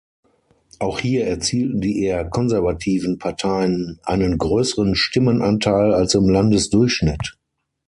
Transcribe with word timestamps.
Auch 0.79 0.97
hier 0.97 1.27
erzielten 1.27 1.79
die 1.79 2.01
eher 2.01 2.27
konservativen 2.27 3.19
Parteien 3.19 3.99
einen 4.01 4.39
größeren 4.39 4.95
Stimmenanteil 4.95 5.93
als 5.93 6.15
im 6.15 6.27
Landesdurchschnitt. 6.27 7.37